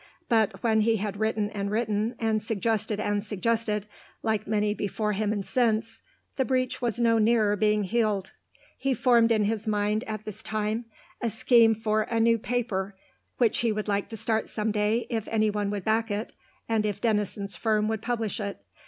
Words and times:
But, 0.27 0.63
when 0.63 0.81
he 0.81 0.95
had 0.95 1.17
written 1.17 1.51
and 1.51 1.69
written, 1.69 2.15
and 2.17 2.41
suggested 2.41 2.99
and 2.99 3.23
suggested, 3.23 3.85
like 4.23 4.47
many 4.47 4.73
before 4.73 5.13
him 5.13 5.31
and 5.31 5.45
since, 5.45 6.01
the 6.37 6.43
breach 6.43 6.81
was 6.81 6.99
no 6.99 7.19
nearer 7.19 7.55
being 7.55 7.83
healed. 7.83 8.31
He 8.75 8.95
formed 8.95 9.31
in 9.31 9.43
his 9.43 9.67
mind 9.67 10.03
at 10.05 10.25
this 10.25 10.41
time 10.41 10.85
a 11.21 11.29
scheme 11.29 11.75
for 11.75 12.01
a 12.01 12.19
new 12.19 12.39
paper 12.39 12.95
which 13.37 13.59
he 13.59 13.71
would 13.71 13.87
like 13.87 14.09
to 14.09 14.17
start 14.17 14.49
some 14.49 14.71
day 14.71 15.05
if 15.11 15.27
anyone 15.27 15.69
would 15.69 15.83
back 15.85 16.09
it, 16.09 16.33
and 16.67 16.83
if 16.83 16.99
Denison's 16.99 17.55
firm 17.55 17.87
would 17.87 18.01
publish 18.01 18.39
it. 18.39 18.59